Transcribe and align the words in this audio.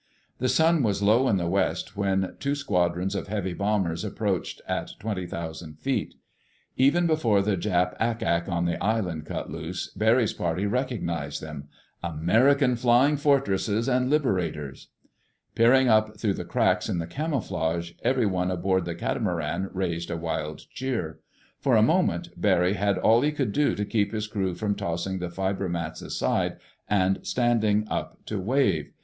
The 0.39 0.49
sun 0.49 0.81
was 0.81 1.03
low 1.03 1.27
in 1.27 1.37
the 1.37 1.45
west 1.45 1.95
when 1.95 2.35
two 2.39 2.55
squadrons 2.55 3.13
of 3.13 3.27
heavy 3.27 3.53
bombers 3.53 4.03
approached 4.03 4.59
at 4.67 4.93
20,000 4.97 5.77
feet. 5.77 6.15
Even 6.75 7.05
before 7.05 7.43
the 7.43 7.55
Jap 7.55 7.95
ack 7.99 8.23
ack 8.23 8.49
on 8.49 8.65
the 8.65 8.83
island 8.83 9.27
cut 9.27 9.51
loose, 9.51 9.91
Barry's 9.91 10.33
party 10.33 10.65
recognized 10.65 11.39
them—American 11.43 12.77
Flying 12.77 13.15
Fortresses 13.15 13.87
and 13.87 14.09
Liberators! 14.09 14.87
Peering 15.53 15.87
up 15.87 16.17
through 16.19 16.33
the 16.33 16.45
cracks 16.45 16.89
in 16.89 16.97
the 16.97 17.05
camouflage, 17.05 17.91
everyone 18.01 18.49
aboard 18.49 18.85
the 18.85 18.95
catamaran 18.95 19.69
raised 19.71 20.09
a 20.09 20.17
wild 20.17 20.61
cheer. 20.73 21.19
For 21.59 21.75
a 21.75 21.83
moment, 21.83 22.29
Barry 22.35 22.73
had 22.73 22.97
all 22.97 23.21
he 23.21 23.31
could 23.31 23.51
do 23.51 23.75
to 23.75 23.85
keep 23.85 24.13
his 24.13 24.25
crew 24.25 24.55
from 24.55 24.73
tossing 24.73 25.19
the 25.19 25.29
fiber 25.29 25.69
mats 25.69 26.01
aside 26.01 26.57
and 26.89 27.19
standing 27.21 27.87
up 27.87 28.25
to 28.25 28.39
wave. 28.39 28.89